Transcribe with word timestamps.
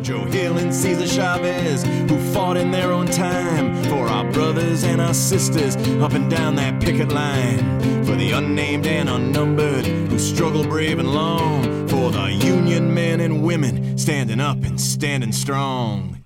Joe 0.00 0.24
Hill 0.24 0.58
and 0.58 0.72
Cesar 0.72 1.06
Chavez, 1.06 1.82
who 1.82 2.18
fought 2.32 2.56
in 2.56 2.70
their 2.70 2.92
own 2.92 3.06
time 3.06 3.82
for 3.84 4.06
our 4.08 4.30
brothers 4.32 4.84
and 4.84 5.00
our 5.00 5.14
sisters 5.14 5.76
up 6.00 6.12
and 6.12 6.30
down 6.30 6.54
that 6.56 6.80
picket 6.80 7.10
line. 7.10 7.58
For 8.04 8.14
the 8.14 8.32
unnamed 8.32 8.86
and 8.86 9.08
unnumbered 9.08 9.86
who 9.86 10.18
struggle 10.18 10.64
brave 10.64 10.98
and 10.98 11.12
long. 11.12 11.88
For 11.88 12.10
the 12.10 12.32
Union 12.32 12.94
men 12.94 13.20
and 13.20 13.42
women 13.42 13.98
standing 13.98 14.40
up 14.40 14.62
and 14.64 14.80
standing 14.80 15.32
strong. 15.32 16.24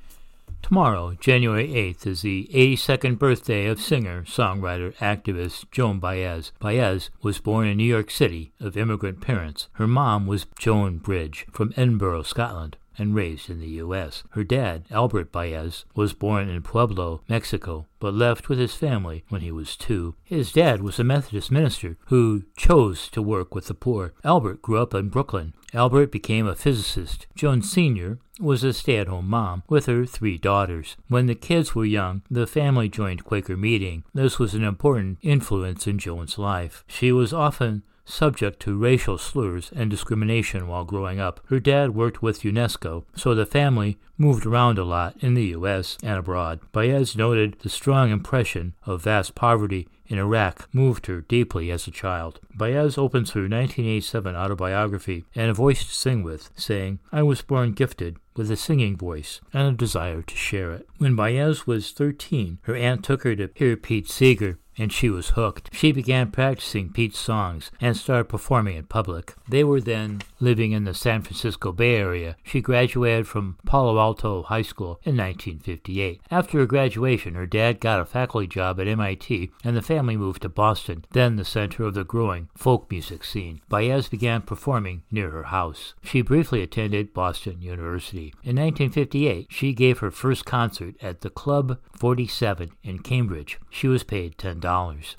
Tomorrow, 0.62 1.16
January 1.20 1.68
8th, 1.68 2.06
is 2.06 2.22
the 2.22 2.48
82nd 2.52 3.18
birthday 3.18 3.66
of 3.66 3.80
singer, 3.80 4.22
songwriter, 4.22 4.94
activist 4.96 5.70
Joan 5.70 5.98
Baez. 5.98 6.52
Baez 6.60 7.10
was 7.22 7.40
born 7.40 7.66
in 7.66 7.76
New 7.76 7.84
York 7.84 8.10
City 8.10 8.52
of 8.60 8.76
immigrant 8.76 9.20
parents. 9.20 9.68
Her 9.72 9.86
mom 9.86 10.26
was 10.26 10.46
Joan 10.58 10.98
Bridge 10.98 11.46
from 11.52 11.74
Edinburgh, 11.76 12.22
Scotland 12.22 12.76
and 12.98 13.14
raised 13.14 13.50
in 13.50 13.60
the 13.60 13.68
U.S. 13.68 14.22
Her 14.30 14.44
dad, 14.44 14.84
Albert 14.90 15.32
Baez, 15.32 15.84
was 15.94 16.12
born 16.12 16.48
in 16.48 16.62
Pueblo, 16.62 17.22
Mexico, 17.28 17.86
but 17.98 18.14
left 18.14 18.48
with 18.48 18.58
his 18.58 18.74
family 18.74 19.24
when 19.28 19.40
he 19.40 19.52
was 19.52 19.76
two. 19.76 20.14
His 20.24 20.52
dad 20.52 20.82
was 20.82 20.98
a 20.98 21.04
Methodist 21.04 21.50
minister 21.50 21.96
who 22.06 22.44
chose 22.56 23.08
to 23.10 23.22
work 23.22 23.54
with 23.54 23.66
the 23.66 23.74
poor. 23.74 24.12
Albert 24.24 24.62
grew 24.62 24.78
up 24.78 24.94
in 24.94 25.08
Brooklyn. 25.08 25.54
Albert 25.74 26.12
became 26.12 26.46
a 26.46 26.54
physicist. 26.54 27.26
Joan 27.34 27.62
Sr. 27.62 28.18
was 28.38 28.62
a 28.62 28.72
stay 28.74 28.98
at 28.98 29.08
home 29.08 29.28
mom 29.28 29.62
with 29.68 29.86
her 29.86 30.04
three 30.04 30.36
daughters. 30.36 30.96
When 31.08 31.26
the 31.26 31.34
kids 31.34 31.74
were 31.74 31.86
young, 31.86 32.22
the 32.30 32.46
family 32.46 32.90
joined 32.90 33.24
Quaker 33.24 33.56
Meeting. 33.56 34.04
This 34.12 34.38
was 34.38 34.52
an 34.52 34.64
important 34.64 35.18
influence 35.22 35.86
in 35.86 35.98
Joan's 35.98 36.36
life. 36.38 36.84
She 36.86 37.10
was 37.10 37.32
often 37.32 37.84
subject 38.04 38.60
to 38.60 38.76
racial 38.76 39.18
slurs 39.18 39.70
and 39.74 39.90
discrimination 39.90 40.68
while 40.68 40.84
growing 40.84 41.20
up. 41.20 41.40
Her 41.46 41.60
dad 41.60 41.94
worked 41.94 42.22
with 42.22 42.42
UNESCO, 42.42 43.04
so 43.14 43.34
the 43.34 43.46
family 43.46 43.98
moved 44.18 44.46
around 44.46 44.78
a 44.78 44.84
lot 44.84 45.16
in 45.20 45.34
the 45.34 45.46
U.S. 45.46 45.96
and 46.02 46.18
abroad. 46.18 46.60
Baez 46.72 47.16
noted 47.16 47.56
the 47.60 47.68
strong 47.68 48.10
impression 48.10 48.74
of 48.84 49.02
vast 49.02 49.34
poverty 49.34 49.88
in 50.06 50.18
Iraq 50.18 50.68
moved 50.74 51.06
her 51.06 51.22
deeply 51.22 51.70
as 51.70 51.86
a 51.86 51.90
child. 51.90 52.38
Baez 52.54 52.98
opens 52.98 53.30
her 53.30 53.42
1987 53.42 54.36
autobiography 54.36 55.24
and 55.34 55.50
a 55.50 55.54
voice 55.54 55.84
to 55.84 55.94
sing 55.94 56.22
with, 56.22 56.50
saying, 56.54 56.98
I 57.10 57.22
was 57.22 57.40
born 57.40 57.72
gifted 57.72 58.18
with 58.36 58.50
a 58.50 58.56
singing 58.56 58.96
voice 58.96 59.40
and 59.52 59.68
a 59.68 59.72
desire 59.72 60.22
to 60.22 60.36
share 60.36 60.72
it. 60.72 60.86
When 60.98 61.16
Baez 61.16 61.66
was 61.66 61.92
13, 61.92 62.58
her 62.62 62.76
aunt 62.76 63.04
took 63.04 63.22
her 63.22 63.34
to 63.36 63.50
hear 63.54 63.76
Pete 63.76 64.10
Seeger 64.10 64.58
and 64.78 64.92
she 64.92 65.10
was 65.10 65.30
hooked. 65.30 65.70
She 65.72 65.92
began 65.92 66.30
practicing 66.30 66.90
Pete's 66.90 67.18
songs 67.18 67.70
and 67.80 67.96
started 67.96 68.28
performing 68.28 68.76
in 68.76 68.84
public. 68.84 69.34
They 69.48 69.64
were 69.64 69.80
then 69.80 70.22
living 70.40 70.72
in 70.72 70.84
the 70.84 70.94
San 70.94 71.22
Francisco 71.22 71.72
Bay 71.72 71.96
Area. 71.96 72.36
She 72.42 72.60
graduated 72.60 73.26
from 73.26 73.58
Palo 73.66 73.98
Alto 73.98 74.42
High 74.42 74.62
School 74.62 75.00
in 75.04 75.16
1958. 75.16 76.20
After 76.30 76.58
her 76.58 76.66
graduation, 76.66 77.34
her 77.34 77.46
dad 77.46 77.80
got 77.80 78.00
a 78.00 78.04
faculty 78.04 78.46
job 78.46 78.80
at 78.80 78.88
MIT 78.88 79.50
and 79.64 79.76
the 79.76 79.82
family 79.82 80.16
moved 80.16 80.42
to 80.42 80.48
Boston, 80.48 81.04
then 81.12 81.36
the 81.36 81.44
center 81.44 81.84
of 81.84 81.94
the 81.94 82.04
growing 82.04 82.48
folk 82.56 82.90
music 82.90 83.24
scene. 83.24 83.60
Baez 83.68 84.08
began 84.08 84.42
performing 84.42 85.02
near 85.10 85.30
her 85.30 85.44
house. 85.44 85.94
She 86.02 86.22
briefly 86.22 86.62
attended 86.62 87.14
Boston 87.14 87.60
University. 87.60 88.34
In 88.42 88.56
1958, 88.56 89.48
she 89.50 89.72
gave 89.72 89.98
her 89.98 90.10
first 90.10 90.44
concert 90.44 90.94
at 91.02 91.20
the 91.20 91.30
Club 91.30 91.78
47 91.96 92.72
in 92.82 92.98
Cambridge. 93.00 93.58
She 93.70 93.88
was 93.88 94.02
paid 94.02 94.36
$10. 94.38 94.62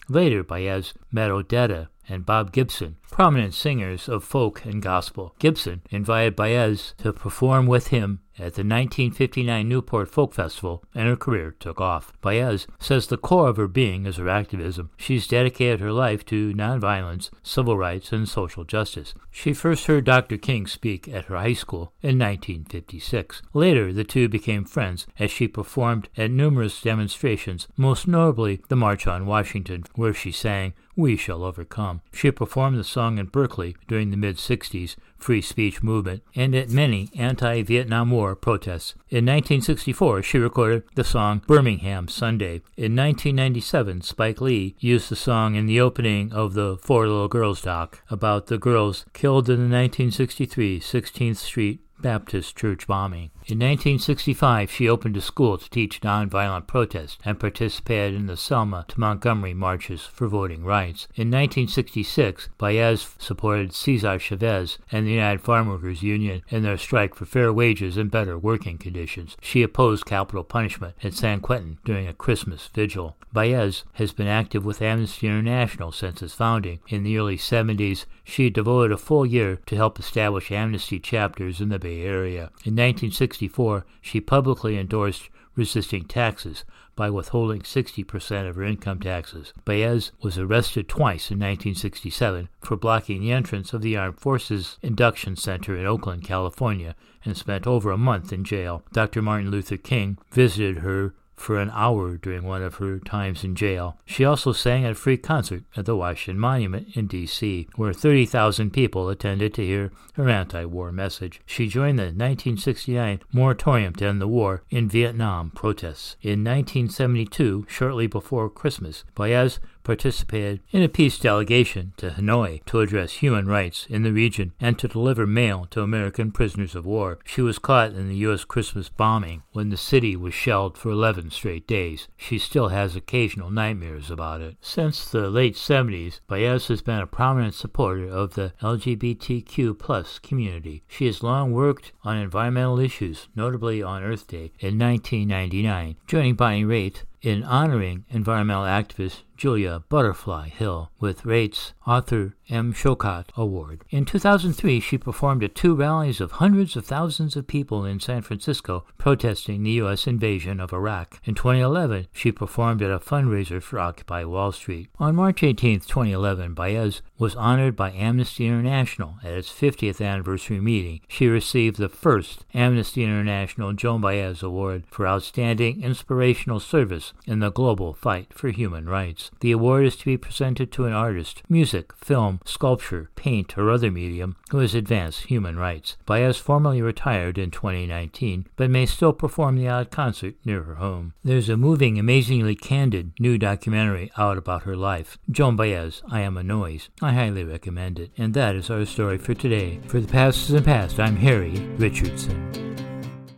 Later, 0.09 0.43
Baez 0.43 0.95
met 1.11 1.29
Odetta 1.29 1.89
and 2.09 2.25
Bob 2.25 2.51
Gibson, 2.51 2.97
prominent 3.11 3.53
singers 3.53 4.09
of 4.09 4.23
folk 4.23 4.65
and 4.65 4.81
gospel. 4.81 5.35
Gibson 5.37 5.83
invited 5.91 6.35
Baez 6.35 6.95
to 6.97 7.13
perform 7.13 7.67
with 7.67 7.89
him 7.89 8.21
at 8.37 8.55
the 8.55 8.63
1959 8.63 9.67
Newport 9.67 10.09
Folk 10.09 10.33
Festival, 10.33 10.83
and 10.93 11.07
her 11.07 11.15
career 11.15 11.55
took 11.59 11.79
off. 11.79 12.13
Baez 12.21 12.67
says 12.79 13.07
the 13.07 13.17
core 13.17 13.49
of 13.49 13.57
her 13.57 13.67
being 13.67 14.05
is 14.05 14.17
her 14.17 14.29
activism. 14.29 14.89
She's 14.97 15.27
dedicated 15.27 15.79
her 15.79 15.91
life 15.91 16.25
to 16.25 16.53
nonviolence, 16.53 17.29
civil 17.41 17.77
rights, 17.77 18.11
and 18.11 18.27
social 18.27 18.63
justice. 18.63 19.13
She 19.31 19.53
first 19.53 19.85
heard 19.87 20.05
Dr. 20.05 20.37
King 20.37 20.67
speak 20.67 21.07
at 21.07 21.25
her 21.25 21.37
high 21.37 21.53
school 21.53 21.93
in 22.01 22.19
1956. 22.19 23.41
Later, 23.53 23.93
the 23.93 24.03
two 24.03 24.27
became 24.27 24.65
friends 24.65 25.07
as 25.19 25.31
she 25.31 25.47
performed 25.47 26.09
at 26.17 26.31
numerous 26.31 26.81
demonstrations, 26.81 27.67
most 27.77 28.07
notably 28.07 28.61
the 28.67 28.75
March 28.75 29.07
on 29.07 29.25
Washington, 29.25 29.83
where 29.95 30.13
she 30.13 30.31
sang 30.31 30.73
we 30.95 31.17
Shall 31.17 31.43
Overcome. 31.43 32.01
She 32.11 32.31
performed 32.31 32.77
the 32.77 32.83
song 32.83 33.17
in 33.17 33.27
Berkeley 33.27 33.75
during 33.87 34.11
the 34.11 34.17
mid 34.17 34.37
60s 34.37 34.95
free 35.17 35.41
speech 35.41 35.81
movement 35.81 36.21
and 36.35 36.53
at 36.53 36.69
many 36.69 37.09
anti 37.15 37.61
Vietnam 37.61 38.11
War 38.11 38.35
protests. 38.35 38.93
In 39.09 39.25
1964, 39.25 40.21
she 40.21 40.37
recorded 40.37 40.83
the 40.95 41.03
song 41.03 41.41
Birmingham 41.47 42.07
Sunday. 42.07 42.61
In 42.75 42.95
1997, 42.95 44.01
Spike 44.01 44.41
Lee 44.41 44.75
used 44.79 45.09
the 45.09 45.15
song 45.15 45.55
in 45.55 45.65
the 45.65 45.79
opening 45.79 46.33
of 46.33 46.53
the 46.53 46.77
Four 46.77 47.07
Little 47.07 47.27
Girls 47.27 47.61
doc 47.61 48.01
about 48.09 48.47
the 48.47 48.57
girls 48.57 49.05
killed 49.13 49.49
in 49.49 49.69
the 49.69 49.75
1963 49.75 50.79
16th 50.79 51.37
Street 51.37 51.79
Baptist 52.03 52.55
church 52.55 52.85
bombing. 52.85 53.31
In 53.47 53.57
1965, 53.59 54.69
she 54.69 54.87
opened 54.87 55.17
a 55.17 55.21
school 55.21 55.57
to 55.57 55.69
teach 55.69 56.01
nonviolent 56.01 56.67
protest 56.67 57.19
and 57.25 57.39
participated 57.39 58.13
in 58.13 58.27
the 58.27 58.37
Selma 58.37 58.85
to 58.89 58.99
Montgomery 58.99 59.53
marches 59.53 60.01
for 60.01 60.27
voting 60.27 60.63
rights. 60.63 61.07
In 61.15 61.31
1966, 61.31 62.49
Baez 62.57 63.15
supported 63.17 63.73
Cesar 63.73 64.19
Chavez 64.19 64.77
and 64.91 65.07
the 65.07 65.11
United 65.11 65.41
Farm 65.41 65.67
Workers 65.67 66.03
Union 66.03 66.43
in 66.49 66.63
their 66.63 66.77
strike 66.77 67.15
for 67.15 67.25
fair 67.25 67.51
wages 67.51 67.97
and 67.97 68.11
better 68.11 68.37
working 68.37 68.77
conditions. 68.77 69.35
She 69.41 69.63
opposed 69.63 70.05
capital 70.05 70.43
punishment 70.43 70.95
at 71.03 71.13
San 71.13 71.39
Quentin 71.39 71.79
during 71.83 72.07
a 72.07 72.13
Christmas 72.13 72.69
vigil. 72.73 73.15
Baez 73.31 73.83
has 73.93 74.13
been 74.13 74.27
active 74.27 74.63
with 74.63 74.81
Amnesty 74.81 75.27
International 75.27 75.91
since 75.91 76.21
its 76.21 76.33
founding. 76.33 76.79
In 76.87 77.03
the 77.03 77.17
early 77.17 77.37
70s, 77.37 78.05
she 78.23 78.49
devoted 78.49 78.91
a 78.91 78.97
full 78.97 79.25
year 79.25 79.57
to 79.65 79.75
help 79.75 79.99
establish 79.99 80.51
Amnesty 80.51 80.99
chapters 80.99 81.59
in 81.59 81.69
the 81.69 81.79
Bay 81.79 81.92
Area. 82.01 82.49
In 82.65 82.75
1964, 82.75 83.85
she 84.01 84.19
publicly 84.19 84.77
endorsed 84.77 85.29
resisting 85.55 86.05
taxes 86.05 86.65
by 86.95 87.09
withholding 87.09 87.61
60% 87.61 88.49
of 88.49 88.55
her 88.55 88.63
income 88.63 88.99
taxes. 88.99 89.53
Baez 89.65 90.11
was 90.21 90.37
arrested 90.37 90.87
twice 90.87 91.31
in 91.31 91.39
1967 91.39 92.49
for 92.61 92.77
blocking 92.77 93.21
the 93.21 93.31
entrance 93.31 93.73
of 93.73 93.81
the 93.81 93.97
Armed 93.97 94.19
Forces 94.19 94.77
Induction 94.81 95.35
Center 95.35 95.75
in 95.75 95.85
Oakland, 95.85 96.23
California, 96.23 96.95
and 97.25 97.37
spent 97.37 97.65
over 97.65 97.91
a 97.91 97.97
month 97.97 98.31
in 98.31 98.43
jail. 98.43 98.83
Dr. 98.91 99.21
Martin 99.21 99.49
Luther 99.49 99.77
King 99.77 100.17
visited 100.31 100.79
her 100.79 101.13
for 101.43 101.59
an 101.59 101.69
hour 101.73 102.15
during 102.15 102.43
one 102.43 102.63
of 102.63 102.75
her 102.75 102.99
times 102.99 103.43
in 103.43 103.53
jail. 103.53 103.97
She 104.05 104.23
also 104.23 104.53
sang 104.53 104.85
at 104.85 104.93
a 104.93 104.95
free 104.95 105.17
concert 105.17 105.63
at 105.75 105.85
the 105.85 105.95
Washington 105.95 106.39
Monument 106.39 106.87
in 106.95 107.07
D.C., 107.07 107.67
where 107.75 107.91
30,000 107.91 108.71
people 108.71 109.09
attended 109.09 109.53
to 109.55 109.65
hear 109.65 109.91
her 110.13 110.29
anti 110.29 110.63
war 110.63 110.91
message. 110.91 111.41
She 111.45 111.67
joined 111.67 111.99
the 111.99 112.03
1969 112.03 113.19
moratorium 113.33 113.93
to 113.95 114.05
end 114.05 114.21
the 114.21 114.27
war 114.27 114.63
in 114.69 114.87
Vietnam 114.87 115.51
protests. 115.51 116.15
In 116.21 116.43
1972, 116.43 117.65
shortly 117.67 118.07
before 118.07 118.49
Christmas, 118.49 119.03
Baez 119.13 119.59
participated 119.83 120.61
in 120.71 120.81
a 120.81 120.89
peace 120.89 121.19
delegation 121.19 121.93
to 121.97 122.11
Hanoi 122.11 122.63
to 122.65 122.79
address 122.79 123.13
human 123.13 123.47
rights 123.47 123.85
in 123.89 124.03
the 124.03 124.13
region 124.13 124.53
and 124.59 124.77
to 124.79 124.87
deliver 124.87 125.27
mail 125.27 125.67
to 125.71 125.81
American 125.81 126.31
prisoners 126.31 126.75
of 126.75 126.85
war. 126.85 127.19
She 127.25 127.41
was 127.41 127.59
caught 127.59 127.91
in 127.93 128.09
the 128.09 128.15
U.S. 128.17 128.43
Christmas 128.43 128.89
bombing 128.89 129.43
when 129.51 129.69
the 129.69 129.77
city 129.77 130.15
was 130.15 130.33
shelled 130.33 130.77
for 130.77 130.89
11 130.89 131.31
straight 131.31 131.67
days. 131.67 132.07
She 132.17 132.39
still 132.39 132.69
has 132.69 132.95
occasional 132.95 133.49
nightmares 133.49 134.09
about 134.09 134.41
it. 134.41 134.57
Since 134.61 135.05
the 135.05 135.29
late 135.29 135.55
70s, 135.55 136.19
Baez 136.27 136.67
has 136.67 136.81
been 136.81 136.99
a 136.99 137.07
prominent 137.07 137.53
supporter 137.53 138.07
of 138.07 138.35
the 138.35 138.53
LGBTQ 138.61 140.21
community. 140.21 140.83
She 140.87 141.05
has 141.05 141.23
long 141.23 141.51
worked 141.51 141.91
on 142.03 142.17
environmental 142.17 142.79
issues, 142.79 143.27
notably 143.35 143.81
on 143.81 144.03
Earth 144.03 144.27
Day 144.27 144.51
in 144.59 144.79
1999, 144.79 145.95
joining 146.07 146.35
Bonnie 146.35 146.63
Raitt 146.63 147.03
in 147.21 147.43
honoring 147.43 148.03
environmental 148.09 148.65
activist 148.65 149.21
Julia 149.43 149.83
Butterfly 149.89 150.47
Hill 150.47 150.89
with 151.01 151.25
Raitt's 151.25 151.73
Arthur 151.85 152.33
M. 152.49 152.73
Sohcot 152.73 153.25
Award. 153.35 153.83
In 153.89 154.05
2003, 154.05 154.79
she 154.79 154.97
performed 154.97 155.43
at 155.43 155.53
two 155.53 155.75
rallies 155.75 156.21
of 156.21 156.33
hundreds 156.33 156.77
of 156.77 156.85
thousands 156.85 157.35
of 157.35 157.45
people 157.45 157.83
in 157.83 157.99
San 157.99 158.21
Francisco 158.21 158.85
protesting 158.97 159.63
the 159.63 159.71
U.S. 159.71 160.07
invasion 160.07 160.61
of 160.61 160.71
Iraq. 160.71 161.19
In 161.25 161.35
2011, 161.35 162.07
she 162.13 162.31
performed 162.31 162.81
at 162.81 162.91
a 162.91 162.99
fundraiser 162.99 163.61
for 163.61 163.79
Occupy 163.79 164.23
Wall 164.23 164.53
Street. 164.53 164.89
On 164.97 165.15
March 165.15 165.43
18, 165.43 165.81
2011, 165.81 166.53
Baez 166.53 167.01
was 167.17 167.35
honored 167.35 167.75
by 167.75 167.91
Amnesty 167.91 168.47
International 168.47 169.15
at 169.23 169.33
its 169.33 169.49
50th 169.51 170.05
anniversary 170.05 170.61
meeting. 170.61 171.01
She 171.09 171.27
received 171.27 171.77
the 171.77 171.89
first 171.89 172.45
Amnesty 172.53 173.03
International 173.03 173.73
Joan 173.73 173.99
Baez 173.99 174.41
Award 174.41 174.85
for 174.89 175.05
outstanding 175.05 175.83
inspirational 175.83 176.61
service 176.61 177.11
in 177.25 177.39
the 177.39 177.51
global 177.51 177.93
fight 177.93 178.33
for 178.33 178.49
human 178.49 178.87
rights. 178.87 179.31
The 179.39 179.51
award 179.51 179.85
is 179.85 179.95
to 179.97 180.05
be 180.05 180.17
presented 180.17 180.71
to 180.71 180.85
an 180.85 180.93
artist, 180.93 181.43
music, 181.49 181.93
film, 181.97 182.39
sculpture, 182.45 183.09
paint, 183.15 183.57
or 183.57 183.69
other 183.69 183.91
medium 183.91 184.35
who 184.49 184.59
has 184.59 184.75
advanced 184.75 185.25
human 185.25 185.57
rights. 185.57 185.97
Baez 186.05 186.37
formally 186.37 186.81
retired 186.81 187.37
in 187.37 187.51
2019, 187.51 188.47
but 188.55 188.69
may 188.69 188.85
still 188.85 189.13
perform 189.13 189.57
the 189.57 189.67
odd 189.67 189.91
concert 189.91 190.35
near 190.45 190.63
her 190.63 190.75
home. 190.75 191.13
There's 191.23 191.49
a 191.49 191.57
moving, 191.57 191.99
amazingly 191.99 192.55
candid 192.55 193.13
new 193.19 193.37
documentary 193.37 194.11
out 194.17 194.37
about 194.37 194.63
her 194.63 194.75
life. 194.75 195.17
Joan 195.29 195.55
Baez, 195.55 196.01
I 196.09 196.21
Am 196.21 196.37
a 196.37 196.43
Noise. 196.43 196.89
I 197.01 197.13
highly 197.13 197.43
recommend 197.43 197.99
it. 197.99 198.11
And 198.17 198.33
that 198.33 198.55
is 198.55 198.69
our 198.69 198.85
story 198.85 199.17
for 199.17 199.33
today. 199.33 199.79
For 199.87 199.99
the 199.99 200.07
past 200.07 200.49
and 200.49 200.65
past, 200.65 200.99
I'm 200.99 201.17
Harry 201.17 201.59
Richardson. 201.77 202.72